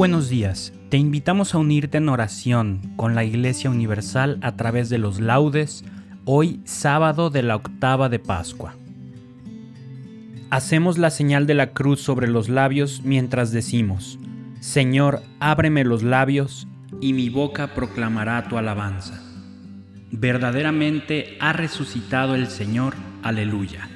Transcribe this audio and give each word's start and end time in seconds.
Buenos 0.00 0.30
días. 0.30 0.72
Te 0.88 0.96
invitamos 0.96 1.54
a 1.54 1.58
unirte 1.58 1.98
en 1.98 2.08
oración 2.08 2.80
con 2.96 3.14
la 3.14 3.22
Iglesia 3.22 3.68
Universal 3.68 4.38
a 4.40 4.56
través 4.56 4.88
de 4.88 4.96
los 4.96 5.20
laudes, 5.20 5.84
hoy 6.24 6.62
sábado 6.64 7.28
de 7.28 7.42
la 7.42 7.56
octava 7.56 8.08
de 8.08 8.18
Pascua. 8.18 8.76
Hacemos 10.48 10.96
la 10.96 11.10
señal 11.10 11.46
de 11.46 11.52
la 11.52 11.74
cruz 11.74 12.00
sobre 12.00 12.28
los 12.28 12.48
labios 12.48 13.02
mientras 13.04 13.52
decimos, 13.52 14.18
Señor, 14.60 15.20
ábreme 15.38 15.84
los 15.84 16.02
labios 16.02 16.66
y 17.02 17.12
mi 17.12 17.28
boca 17.28 17.74
proclamará 17.74 18.48
tu 18.48 18.56
alabanza. 18.56 19.20
Verdaderamente 20.10 21.36
ha 21.40 21.52
resucitado 21.52 22.36
el 22.36 22.46
Señor, 22.46 22.94
aleluya. 23.22 23.86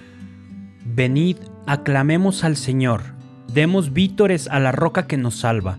Venid, 0.85 1.39
aclamemos 1.67 2.45
al 2.45 2.57
Señor 2.57 3.15
Demos 3.55 3.93
vítores 3.93 4.49
a 4.49 4.59
la 4.59 4.73
roca 4.73 5.07
que 5.07 5.17
nos 5.17 5.37
salva. 5.37 5.79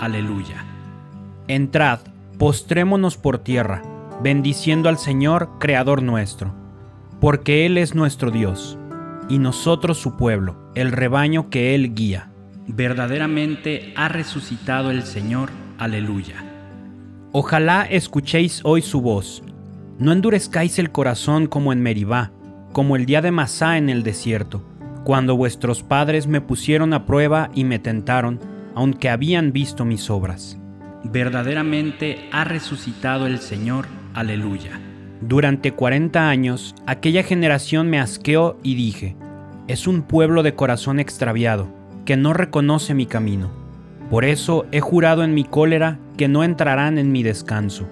aleluya. 0.00 0.64
Entrad, 1.48 2.00
postrémonos 2.38 3.16
por 3.16 3.38
tierra, 3.38 3.82
bendiciendo 4.22 4.88
al 4.88 4.98
Señor, 4.98 5.50
Creador 5.58 6.02
nuestro, 6.02 6.52
porque 7.20 7.66
Él 7.66 7.78
es 7.78 7.94
nuestro 7.94 8.30
Dios, 8.30 8.78
y 9.28 9.38
nosotros 9.38 9.98
su 9.98 10.16
pueblo, 10.16 10.70
el 10.74 10.92
rebaño 10.92 11.50
que 11.50 11.74
Él 11.74 11.94
guía. 11.94 12.30
Verdaderamente 12.66 13.92
ha 13.96 14.08
resucitado 14.08 14.90
el 14.90 15.02
Señor, 15.04 15.50
aleluya. 15.78 16.44
Ojalá 17.32 17.82
escuchéis 17.82 18.60
hoy 18.64 18.82
su 18.82 19.00
voz, 19.00 19.42
no 19.98 20.12
endurezcáis 20.12 20.78
el 20.78 20.90
corazón 20.90 21.46
como 21.46 21.72
en 21.72 21.82
Meribá, 21.82 22.30
como 22.72 22.96
el 22.96 23.06
día 23.06 23.22
de 23.22 23.30
Masá 23.30 23.78
en 23.78 23.88
el 23.90 24.02
desierto 24.02 24.62
cuando 25.08 25.38
vuestros 25.38 25.82
padres 25.82 26.26
me 26.26 26.42
pusieron 26.42 26.92
a 26.92 27.06
prueba 27.06 27.48
y 27.54 27.64
me 27.64 27.78
tentaron, 27.78 28.38
aunque 28.74 29.10
habían 29.10 29.52
visto 29.52 29.84
mis 29.84 30.10
obras. 30.10 30.58
Verdaderamente 31.04 32.28
ha 32.32 32.44
resucitado 32.44 33.26
el 33.26 33.38
Señor, 33.38 33.86
aleluya. 34.14 34.80
Durante 35.20 35.72
cuarenta 35.72 36.28
años 36.28 36.74
aquella 36.86 37.22
generación 37.22 37.88
me 37.90 37.98
asqueó 37.98 38.58
y 38.62 38.74
dije, 38.74 39.16
es 39.66 39.86
un 39.86 40.02
pueblo 40.02 40.42
de 40.42 40.54
corazón 40.54 40.98
extraviado, 41.00 41.68
que 42.04 42.16
no 42.16 42.32
reconoce 42.32 42.94
mi 42.94 43.06
camino. 43.06 43.50
Por 44.10 44.24
eso 44.24 44.66
he 44.72 44.80
jurado 44.80 45.24
en 45.24 45.34
mi 45.34 45.44
cólera 45.44 45.98
que 46.16 46.28
no 46.28 46.42
entrarán 46.42 46.98
en 46.98 47.12
mi 47.12 47.22
descanso. 47.22 47.86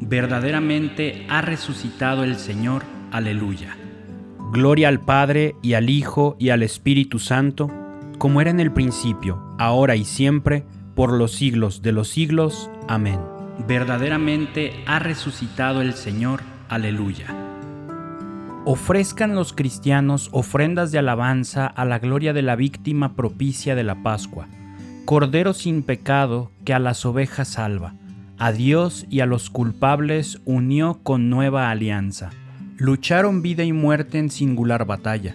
Verdaderamente 0.00 1.26
ha 1.28 1.42
resucitado 1.42 2.24
el 2.24 2.36
Señor, 2.36 2.82
aleluya. 3.12 3.76
Gloria 4.52 4.88
al 4.88 5.00
Padre 5.00 5.54
y 5.62 5.74
al 5.74 5.90
Hijo 5.90 6.36
y 6.38 6.50
al 6.50 6.62
Espíritu 6.62 7.18
Santo, 7.18 7.70
como 8.18 8.40
era 8.40 8.50
en 8.50 8.60
el 8.60 8.72
principio, 8.72 9.42
ahora 9.58 9.96
y 9.96 10.04
siempre, 10.04 10.64
por 10.94 11.12
los 11.12 11.32
siglos 11.32 11.82
de 11.82 11.92
los 11.92 12.08
siglos. 12.08 12.70
Amén. 12.88 13.20
Verdaderamente 13.66 14.72
ha 14.86 14.98
resucitado 14.98 15.82
el 15.82 15.94
Señor. 15.94 16.40
Aleluya. 16.68 17.26
Ofrezcan 18.64 19.34
los 19.34 19.52
cristianos 19.52 20.28
ofrendas 20.32 20.90
de 20.90 20.98
alabanza 20.98 21.66
a 21.66 21.84
la 21.84 21.98
gloria 21.98 22.32
de 22.32 22.42
la 22.42 22.56
víctima 22.56 23.14
propicia 23.14 23.74
de 23.74 23.84
la 23.84 24.02
Pascua, 24.02 24.48
Cordero 25.04 25.52
sin 25.52 25.82
pecado 25.82 26.50
que 26.64 26.74
a 26.74 26.80
las 26.80 27.06
ovejas 27.06 27.48
salva, 27.48 27.94
a 28.38 28.50
Dios 28.50 29.06
y 29.08 29.20
a 29.20 29.26
los 29.26 29.50
culpables 29.50 30.40
unió 30.44 30.98
con 31.04 31.30
nueva 31.30 31.70
alianza 31.70 32.30
lucharon 32.78 33.40
vida 33.40 33.64
y 33.64 33.72
muerte 33.72 34.18
en 34.18 34.30
singular 34.30 34.84
batalla, 34.84 35.34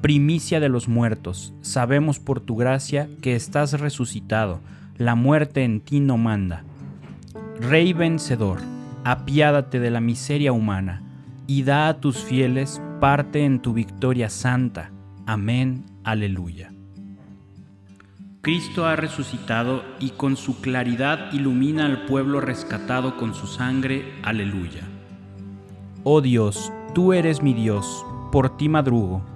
primicia 0.00 0.60
de 0.60 0.68
los 0.68 0.88
muertos, 0.88 1.54
sabemos 1.62 2.18
por 2.18 2.40
tu 2.40 2.56
gracia 2.56 3.08
que 3.22 3.34
estás 3.34 3.78
resucitado, 3.80 4.60
la 4.96 5.14
muerte 5.14 5.64
en 5.64 5.80
ti 5.80 6.00
no 6.00 6.16
manda. 6.16 6.64
Rey 7.60 7.92
vencedor, 7.92 8.60
apiádate 9.04 9.80
de 9.80 9.90
la 9.90 10.00
miseria 10.00 10.52
humana, 10.52 11.02
y 11.46 11.62
da 11.62 11.88
a 11.88 12.00
tus 12.00 12.18
fieles 12.18 12.80
parte 13.00 13.44
en 13.44 13.60
tu 13.60 13.72
victoria 13.72 14.30
santa. 14.30 14.90
Amén, 15.26 15.84
aleluya. 16.04 16.72
Cristo 18.42 18.86
ha 18.86 18.94
resucitado 18.94 19.82
y 19.98 20.10
con 20.10 20.36
su 20.36 20.60
claridad 20.60 21.32
ilumina 21.32 21.86
al 21.86 22.06
pueblo 22.06 22.40
rescatado 22.40 23.16
con 23.16 23.34
su 23.34 23.48
sangre. 23.48 24.04
Aleluya. 24.22 24.82
Oh 26.04 26.20
Dios, 26.20 26.72
tú 26.94 27.12
eres 27.12 27.42
mi 27.42 27.54
Dios, 27.54 28.06
por 28.30 28.56
ti 28.56 28.68
madrugo 28.68 29.35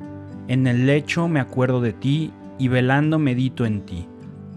En 0.51 0.67
el 0.67 0.85
lecho 0.85 1.29
me 1.29 1.39
acuerdo 1.39 1.79
de 1.79 1.93
ti 1.93 2.33
y 2.59 2.67
velando 2.67 3.17
medito 3.17 3.65
en 3.65 3.85
ti, 3.85 4.05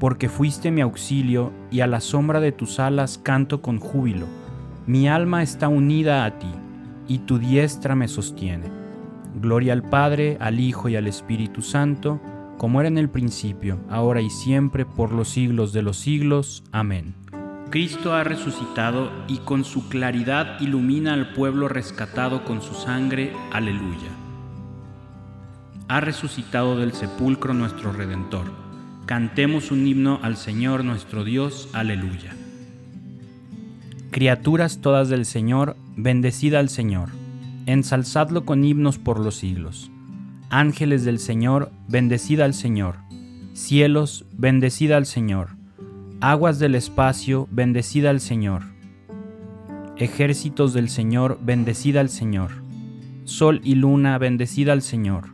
porque 0.01 0.29
fuiste 0.29 0.73
mi 0.73 0.81
auxilio 0.81 1.53
y 1.71 1.83
a 1.83 1.87
la 1.87 2.01
sombra 2.01 2.41
de 2.41 2.51
tus 2.51 2.81
alas 2.81 3.17
canto 3.17 3.63
con 3.63 3.79
júbilo. 3.79 4.27
Mi 4.89 5.07
alma 5.07 5.45
está 5.45 5.69
unida 5.69 6.25
a 6.25 6.37
ti, 6.37 6.51
y 7.07 7.19
tu 7.19 7.39
diestra 7.39 7.95
me 7.95 8.09
sostiene. 8.09 8.73
Gloria 9.41 9.73
al 9.73 9.89
Padre, 9.89 10.37
al 10.41 10.59
Hijo 10.59 10.89
y 10.89 10.97
al 10.97 11.07
Espíritu 11.07 11.63
Santo, 11.63 12.21
como 12.59 12.81
era 12.81 12.89
en 12.89 12.99
el 12.99 13.09
principio, 13.09 13.79
ahora 13.89 14.21
y 14.21 14.31
siempre, 14.31 14.85
por 14.85 15.13
los 15.13 15.29
siglos 15.29 15.73
de 15.73 15.83
los 15.83 15.97
siglos. 15.97 16.65
Amén. 16.73 17.15
Cristo 17.71 18.15
ha 18.15 18.25
resucitado 18.25 19.13
y 19.29 19.39
con 19.39 19.63
su 19.63 19.89
claridad 19.89 20.61
ilumina 20.61 21.15
al 21.15 21.35
pueblo 21.35 21.69
rescatado 21.69 22.45
con 22.45 22.63
su 22.63 22.75
sangre. 22.75 23.33
Aleluya. 23.53 24.24
Ha 25.87 26.01
resucitado 26.01 26.79
del 26.79 26.95
sepulcro 26.95 27.53
nuestro 27.53 27.93
Redentor. 27.93 28.51
Cantemos 29.05 29.71
un 29.71 29.87
himno 29.87 30.19
al 30.23 30.39
Señor 30.39 30.83
nuestro 30.83 31.25
Dios. 31.25 31.69
Aleluya. 31.75 32.35
Criaturas 34.11 34.81
todas 34.81 35.11
del 35.11 35.27
Señor, 35.27 35.77
bendecida 35.95 36.59
al 36.59 36.71
Señor. 36.71 37.11
Ensalzadlo 37.67 38.47
con 38.47 38.65
himnos 38.65 38.99
por 38.99 39.21
los 39.21 39.35
siglos. 39.35 39.91
Ángeles 40.49 41.05
del 41.05 41.19
Señor, 41.19 41.71
bendecida 41.87 42.47
al 42.47 42.55
Señor. 42.55 42.97
Cielos, 43.53 44.25
bendecida 44.33 44.97
al 44.97 45.05
Señor. 45.05 45.51
Aguas 46.23 46.59
del 46.59 46.77
espacio, 46.77 47.47
bendecida 47.51 48.09
al 48.09 48.21
Señor. 48.21 48.63
Ejércitos 49.99 50.73
del 50.73 50.89
Señor, 50.89 51.39
bendecida 51.43 52.01
al 52.01 52.09
Señor. 52.09 52.53
Sol 53.25 53.61
y 53.65 53.75
luna, 53.75 54.17
bendecida 54.17 54.73
al 54.73 54.81
Señor. 54.81 55.34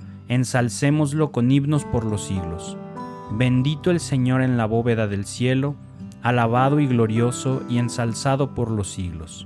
Ensalcémoslo 0.31 1.31
con 1.31 1.51
himnos 1.51 1.85
por 1.85 2.05
los 2.05 2.25
siglos. 2.25 2.75
Bendito 3.33 3.91
el 3.91 3.99
Señor 3.99 4.41
en 4.41 4.57
la 4.57 4.65
bóveda 4.65 5.07
del 5.07 5.25
cielo, 5.25 5.75
alabado 6.23 6.79
y 6.79 6.87
glorioso 6.87 7.61
y 7.69 7.77
ensalzado 7.77 8.55
por 8.55 8.71
los 8.71 8.89
siglos. 8.89 9.45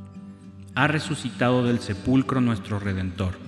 Ha 0.76 0.88
resucitado 0.88 1.66
del 1.66 1.80
sepulcro 1.80 2.40
nuestro 2.40 2.80
Redentor 2.80 3.44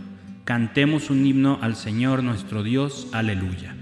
Cantemos 0.48 1.10
un 1.10 1.26
himno 1.26 1.60
al 1.62 1.76
Señor 1.76 2.24
nuestro 2.24 2.64
Dios, 2.64 3.10
aleluya. 3.12 3.76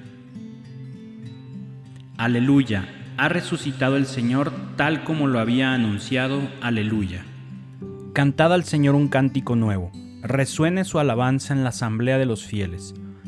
Aleluya, 2.17 2.89
ha 3.17 3.29
resucitado 3.29 3.97
el 3.97 4.07
Señor 4.07 4.51
tal 4.75 5.03
como 5.03 5.27
lo 5.27 5.37
había 5.37 5.75
anunciado, 5.75 6.41
aleluya. 6.61 7.23
Cantad 8.13 8.51
al 8.51 8.63
Señor 8.63 8.95
un 8.95 9.09
cántico 9.09 9.55
nuevo, 9.55 9.91
resuene 10.23 10.85
su 10.85 10.97
alabanza 10.97 11.53
en 11.53 11.61
la 11.61 11.69
asamblea 11.69 12.17
de 12.17 12.25
los 12.25 12.43
fieles, 12.43 12.95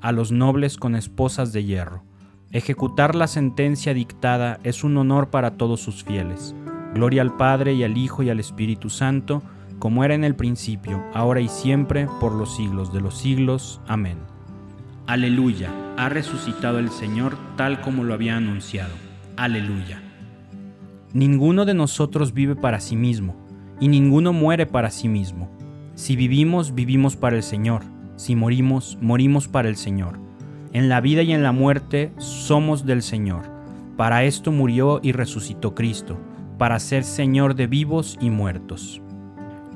a 0.00 0.12
los 0.12 0.32
nobles 0.32 0.76
con 0.76 0.94
esposas 0.94 1.52
de 1.52 1.64
hierro. 1.64 2.02
Ejecutar 2.52 3.14
la 3.14 3.26
sentencia 3.26 3.94
dictada 3.94 4.58
es 4.64 4.82
un 4.82 4.96
honor 4.96 5.30
para 5.30 5.52
todos 5.52 5.80
sus 5.80 6.02
fieles. 6.02 6.54
Gloria 6.94 7.22
al 7.22 7.36
Padre 7.36 7.74
y 7.74 7.84
al 7.84 7.96
Hijo 7.96 8.22
y 8.22 8.30
al 8.30 8.40
Espíritu 8.40 8.90
Santo, 8.90 9.42
como 9.78 10.04
era 10.04 10.14
en 10.14 10.24
el 10.24 10.34
principio, 10.34 11.02
ahora 11.14 11.40
y 11.40 11.48
siempre, 11.48 12.08
por 12.20 12.34
los 12.34 12.56
siglos 12.56 12.92
de 12.92 13.00
los 13.00 13.16
siglos. 13.16 13.80
Amén. 13.86 14.18
Aleluya, 15.06 15.70
ha 15.96 16.08
resucitado 16.08 16.78
el 16.78 16.90
Señor 16.90 17.36
tal 17.56 17.80
como 17.80 18.04
lo 18.04 18.14
había 18.14 18.36
anunciado. 18.36 18.94
Aleluya. 19.36 20.02
Ninguno 21.12 21.64
de 21.64 21.74
nosotros 21.74 22.32
vive 22.32 22.56
para 22.56 22.78
sí 22.78 22.94
mismo, 22.94 23.34
y 23.80 23.88
ninguno 23.88 24.32
muere 24.32 24.66
para 24.66 24.90
sí 24.90 25.08
mismo. 25.08 25.50
Si 25.94 26.14
vivimos, 26.14 26.74
vivimos 26.74 27.16
para 27.16 27.36
el 27.36 27.42
Señor. 27.42 27.82
Si 28.20 28.36
morimos, 28.36 28.98
morimos 29.00 29.48
para 29.48 29.70
el 29.70 29.76
Señor. 29.76 30.18
En 30.74 30.90
la 30.90 31.00
vida 31.00 31.22
y 31.22 31.32
en 31.32 31.42
la 31.42 31.52
muerte 31.52 32.12
somos 32.18 32.84
del 32.84 33.00
Señor. 33.00 33.50
Para 33.96 34.24
esto 34.24 34.52
murió 34.52 35.00
y 35.02 35.12
resucitó 35.12 35.74
Cristo 35.74 36.20
para 36.58 36.78
ser 36.80 37.04
Señor 37.04 37.54
de 37.54 37.66
vivos 37.66 38.18
y 38.20 38.28
muertos. 38.28 39.00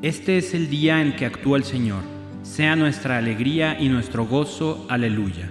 Este 0.03 0.37
es 0.37 0.53
el 0.53 0.69
día 0.69 1.01
en 1.01 1.17
que 1.17 1.25
actúa 1.25 1.57
el 1.57 1.65
Señor. 1.65 2.03
Sea 2.43 2.77
nuestra 2.77 3.17
alegría 3.17 3.81
y 3.81 3.89
nuestro 3.89 4.27
gozo. 4.27 4.85
Aleluya. 4.91 5.49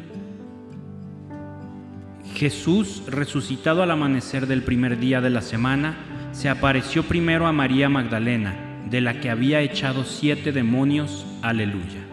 Jesús, 2.35 3.01
resucitado 3.07 3.81
al 3.81 3.89
amanecer 3.89 4.45
del 4.45 4.61
primer 4.61 4.99
día 4.99 5.19
de 5.19 5.31
la 5.31 5.41
semana, 5.41 5.97
se 6.31 6.47
apareció 6.47 7.01
primero 7.01 7.47
a 7.47 7.53
María 7.53 7.89
Magdalena, 7.89 8.53
de 8.87 9.01
la 9.01 9.19
que 9.19 9.31
había 9.31 9.61
echado 9.61 10.03
siete 10.03 10.51
demonios. 10.51 11.25
Aleluya. 11.41 12.12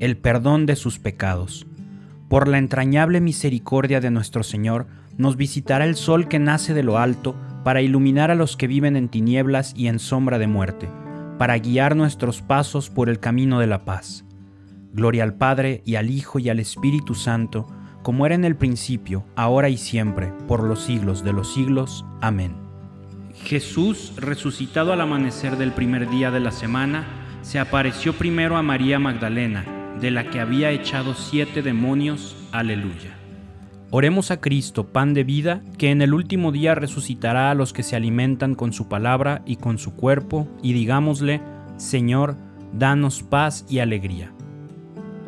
el 0.00 0.16
perdón 0.16 0.66
de 0.66 0.74
sus 0.74 0.98
pecados. 0.98 1.66
Por 2.28 2.48
la 2.48 2.58
entrañable 2.58 3.20
misericordia 3.20 4.00
de 4.00 4.10
nuestro 4.10 4.42
Señor, 4.42 4.86
nos 5.16 5.36
visitará 5.36 5.84
el 5.84 5.94
sol 5.94 6.26
que 6.26 6.38
nace 6.38 6.74
de 6.74 6.82
lo 6.82 6.98
alto, 6.98 7.36
para 7.64 7.82
iluminar 7.82 8.30
a 8.30 8.34
los 8.34 8.56
que 8.56 8.66
viven 8.66 8.96
en 8.96 9.08
tinieblas 9.08 9.74
y 9.76 9.88
en 9.88 9.98
sombra 9.98 10.38
de 10.38 10.46
muerte, 10.46 10.88
para 11.38 11.58
guiar 11.58 11.94
nuestros 11.94 12.40
pasos 12.40 12.88
por 12.88 13.08
el 13.08 13.20
camino 13.20 13.60
de 13.60 13.66
la 13.66 13.84
paz. 13.84 14.24
Gloria 14.92 15.22
al 15.22 15.34
Padre 15.34 15.82
y 15.84 15.96
al 15.96 16.10
Hijo 16.10 16.38
y 16.38 16.48
al 16.48 16.58
Espíritu 16.58 17.14
Santo, 17.14 17.66
como 18.02 18.24
era 18.24 18.34
en 18.34 18.44
el 18.44 18.56
principio, 18.56 19.26
ahora 19.36 19.68
y 19.68 19.76
siempre, 19.76 20.32
por 20.48 20.62
los 20.62 20.82
siglos 20.82 21.22
de 21.22 21.34
los 21.34 21.52
siglos. 21.52 22.04
Amén. 22.22 22.54
Jesús, 23.44 24.14
resucitado 24.16 24.92
al 24.92 25.00
amanecer 25.00 25.56
del 25.56 25.72
primer 25.72 26.08
día 26.08 26.30
de 26.30 26.40
la 26.40 26.50
semana, 26.50 27.04
se 27.42 27.58
apareció 27.58 28.12
primero 28.14 28.56
a 28.56 28.62
María 28.62 28.98
Magdalena, 28.98 29.64
de 30.00 30.10
la 30.10 30.30
que 30.30 30.40
había 30.40 30.70
echado 30.70 31.14
siete 31.14 31.62
demonios. 31.62 32.36
Aleluya. 32.52 33.16
Oremos 33.90 34.30
a 34.30 34.40
Cristo, 34.40 34.86
pan 34.86 35.14
de 35.14 35.24
vida, 35.24 35.62
que 35.76 35.90
en 35.90 36.00
el 36.00 36.14
último 36.14 36.52
día 36.52 36.76
resucitará 36.76 37.50
a 37.50 37.54
los 37.54 37.72
que 37.72 37.82
se 37.82 37.96
alimentan 37.96 38.54
con 38.54 38.72
su 38.72 38.88
palabra 38.88 39.42
y 39.46 39.56
con 39.56 39.78
su 39.78 39.94
cuerpo, 39.94 40.46
y 40.62 40.72
digámosle, 40.72 41.40
Señor, 41.76 42.36
danos 42.72 43.24
paz 43.24 43.66
y 43.68 43.80
alegría. 43.80 44.32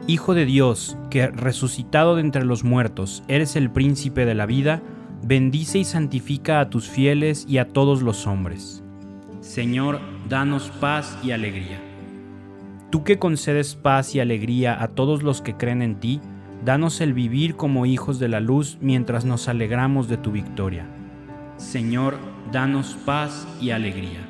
Hijo 0.06 0.34
de 0.34 0.44
Dios, 0.44 0.96
que 1.10 1.26
resucitado 1.26 2.14
de 2.14 2.22
entre 2.22 2.44
los 2.44 2.62
muertos 2.62 3.24
eres 3.26 3.56
el 3.56 3.70
príncipe 3.70 4.24
de 4.26 4.34
la 4.34 4.46
vida, 4.46 4.80
bendice 5.24 5.78
y 5.78 5.84
santifica 5.84 6.60
a 6.60 6.70
tus 6.70 6.88
fieles 6.88 7.46
y 7.48 7.58
a 7.58 7.68
todos 7.68 8.02
los 8.02 8.26
hombres. 8.26 8.82
Señor, 9.40 10.00
danos 10.28 10.70
paz 10.80 11.18
y 11.24 11.32
alegría. 11.32 11.91
Tú 12.92 13.04
que 13.04 13.18
concedes 13.18 13.74
paz 13.74 14.14
y 14.14 14.20
alegría 14.20 14.82
a 14.82 14.88
todos 14.88 15.22
los 15.22 15.40
que 15.40 15.56
creen 15.56 15.80
en 15.80 15.98
ti, 15.98 16.20
danos 16.62 17.00
el 17.00 17.14
vivir 17.14 17.56
como 17.56 17.86
hijos 17.86 18.18
de 18.18 18.28
la 18.28 18.38
luz 18.38 18.76
mientras 18.82 19.24
nos 19.24 19.48
alegramos 19.48 20.08
de 20.08 20.18
tu 20.18 20.30
victoria. 20.30 20.84
Señor, 21.56 22.18
danos 22.52 22.98
paz 23.06 23.48
y 23.62 23.70
alegría. 23.70 24.20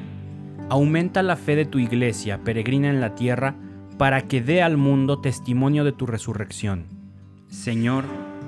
Aumenta 0.70 1.24
la 1.24 1.34
fe 1.34 1.56
de 1.56 1.64
tu 1.64 1.80
iglesia, 1.80 2.38
peregrina 2.44 2.88
en 2.88 3.00
la 3.00 3.16
tierra, 3.16 3.56
para 3.98 4.28
que 4.28 4.40
dé 4.40 4.62
al 4.62 4.76
mundo 4.76 5.18
testimonio 5.18 5.82
de 5.82 5.90
tu 5.90 6.06
resurrección. 6.06 6.84
Señor, 7.48 8.04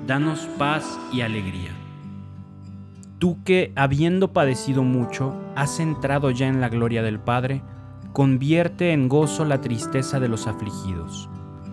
danos 0.07 0.47
paz 0.57 0.97
y 1.11 1.21
alegría. 1.21 1.71
Tú 3.19 3.43
que, 3.43 3.73
habiendo 3.75 4.31
padecido 4.31 4.81
mucho, 4.81 5.35
has 5.57 5.81
entrado 5.81 6.31
ya 6.31 6.47
en 6.47 6.61
la 6.61 6.69
gloria 6.69 7.03
del 7.03 7.19
Padre, 7.19 7.61
convierte 8.15 8.93
en 8.93 9.09
gozo 9.09 9.43
la 9.43 9.59
tristeza 9.59 10.21
de 10.21 10.29
los 10.29 10.47
afligidos. 10.47 11.29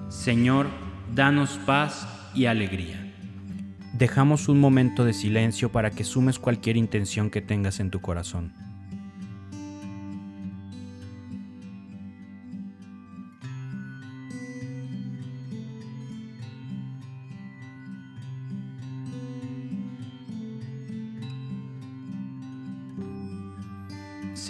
Señor, 0.08 0.66
danos 1.14 1.60
paz 1.66 2.08
y 2.34 2.46
alegría. 2.46 3.14
Dejamos 3.92 4.48
un 4.48 4.58
momento 4.58 5.04
de 5.04 5.12
silencio 5.12 5.70
para 5.70 5.92
que 5.92 6.02
sumes 6.02 6.40
cualquier 6.40 6.76
intención 6.76 7.30
que 7.30 7.42
tengas 7.42 7.78
en 7.78 7.92
tu 7.92 8.00
corazón. 8.00 8.52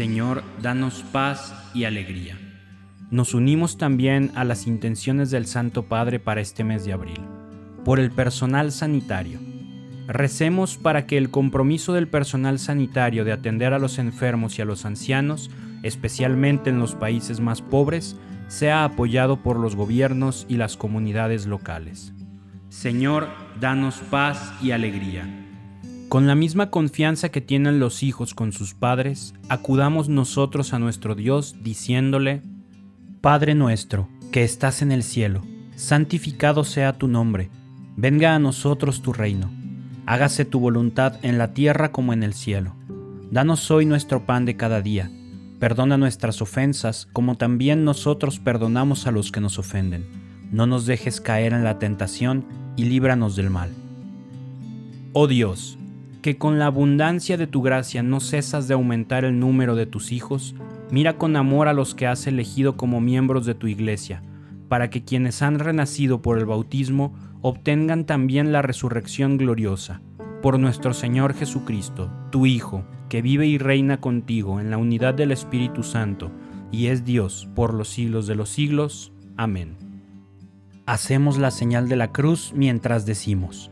Señor, 0.02 0.42
danos 0.60 1.04
paz 1.12 1.54
y 1.74 1.84
alegría. 1.84 2.36
Nos 3.12 3.34
unimos 3.34 3.78
también 3.78 4.32
a 4.34 4.42
las 4.42 4.66
intenciones 4.66 5.30
del 5.30 5.46
Santo 5.46 5.84
Padre 5.84 6.18
para 6.18 6.40
este 6.40 6.64
mes 6.64 6.84
de 6.84 6.92
abril. 6.92 7.20
Por 7.84 8.00
el 8.00 8.10
personal 8.10 8.72
sanitario. 8.72 9.38
Recemos 10.08 10.76
para 10.76 11.06
que 11.06 11.18
el 11.18 11.30
compromiso 11.30 11.92
del 11.92 12.08
personal 12.08 12.58
sanitario 12.58 13.24
de 13.24 13.30
atender 13.30 13.74
a 13.74 13.78
los 13.78 14.00
enfermos 14.00 14.58
y 14.58 14.62
a 14.62 14.64
los 14.64 14.86
ancianos, 14.86 15.52
especialmente 15.84 16.70
en 16.70 16.80
los 16.80 16.96
países 16.96 17.38
más 17.38 17.62
pobres, 17.62 18.16
sea 18.48 18.82
apoyado 18.82 19.36
por 19.36 19.56
los 19.56 19.76
gobiernos 19.76 20.46
y 20.48 20.56
las 20.56 20.76
comunidades 20.76 21.46
locales. 21.46 22.12
Señor, 22.70 23.28
danos 23.60 24.00
paz 24.10 24.52
y 24.60 24.72
alegría. 24.72 25.51
Con 26.12 26.26
la 26.26 26.34
misma 26.34 26.68
confianza 26.68 27.30
que 27.30 27.40
tienen 27.40 27.80
los 27.80 28.02
hijos 28.02 28.34
con 28.34 28.52
sus 28.52 28.74
padres, 28.74 29.32
acudamos 29.48 30.10
nosotros 30.10 30.74
a 30.74 30.78
nuestro 30.78 31.14
Dios 31.14 31.56
diciéndole, 31.62 32.42
Padre 33.22 33.54
nuestro, 33.54 34.10
que 34.30 34.44
estás 34.44 34.82
en 34.82 34.92
el 34.92 35.04
cielo, 35.04 35.40
santificado 35.74 36.64
sea 36.64 36.92
tu 36.92 37.08
nombre, 37.08 37.48
venga 37.96 38.34
a 38.34 38.38
nosotros 38.38 39.00
tu 39.00 39.14
reino, 39.14 39.50
hágase 40.04 40.44
tu 40.44 40.60
voluntad 40.60 41.18
en 41.22 41.38
la 41.38 41.54
tierra 41.54 41.92
como 41.92 42.12
en 42.12 42.22
el 42.22 42.34
cielo. 42.34 42.74
Danos 43.30 43.70
hoy 43.70 43.86
nuestro 43.86 44.26
pan 44.26 44.44
de 44.44 44.54
cada 44.54 44.82
día, 44.82 45.10
perdona 45.58 45.96
nuestras 45.96 46.42
ofensas 46.42 47.08
como 47.14 47.38
también 47.38 47.86
nosotros 47.86 48.38
perdonamos 48.38 49.06
a 49.06 49.12
los 49.12 49.32
que 49.32 49.40
nos 49.40 49.58
ofenden. 49.58 50.04
No 50.50 50.66
nos 50.66 50.84
dejes 50.84 51.22
caer 51.22 51.54
en 51.54 51.64
la 51.64 51.78
tentación 51.78 52.44
y 52.76 52.84
líbranos 52.84 53.34
del 53.34 53.48
mal. 53.48 53.70
Oh 55.14 55.26
Dios, 55.26 55.78
que 56.22 56.38
con 56.38 56.60
la 56.60 56.66
abundancia 56.66 57.36
de 57.36 57.48
tu 57.48 57.62
gracia 57.62 58.04
no 58.04 58.20
cesas 58.20 58.68
de 58.68 58.74
aumentar 58.74 59.24
el 59.24 59.40
número 59.40 59.74
de 59.74 59.86
tus 59.86 60.12
hijos, 60.12 60.54
mira 60.90 61.18
con 61.18 61.34
amor 61.36 61.66
a 61.66 61.72
los 61.72 61.96
que 61.96 62.06
has 62.06 62.28
elegido 62.28 62.76
como 62.76 63.00
miembros 63.00 63.44
de 63.44 63.54
tu 63.54 63.66
iglesia, 63.66 64.22
para 64.68 64.88
que 64.88 65.04
quienes 65.04 65.42
han 65.42 65.58
renacido 65.58 66.22
por 66.22 66.38
el 66.38 66.46
bautismo 66.46 67.12
obtengan 67.42 68.06
también 68.06 68.52
la 68.52 68.62
resurrección 68.62 69.36
gloriosa. 69.36 70.00
Por 70.42 70.60
nuestro 70.60 70.94
Señor 70.94 71.34
Jesucristo, 71.34 72.10
tu 72.30 72.46
Hijo, 72.46 72.84
que 73.08 73.20
vive 73.20 73.46
y 73.46 73.58
reina 73.58 74.00
contigo 74.00 74.60
en 74.60 74.70
la 74.70 74.78
unidad 74.78 75.14
del 75.14 75.32
Espíritu 75.32 75.82
Santo, 75.82 76.30
y 76.70 76.86
es 76.86 77.04
Dios 77.04 77.48
por 77.54 77.74
los 77.74 77.88
siglos 77.88 78.28
de 78.28 78.36
los 78.36 78.48
siglos. 78.48 79.12
Amén. 79.36 79.76
Hacemos 80.86 81.36
la 81.38 81.50
señal 81.50 81.88
de 81.88 81.96
la 81.96 82.12
cruz 82.12 82.52
mientras 82.54 83.06
decimos, 83.06 83.71